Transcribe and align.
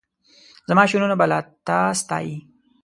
زماشعرونه 0.69 1.15
به 1.19 1.25
لا 1.31 1.39
تا 1.67 1.79
ستایي 2.01 2.35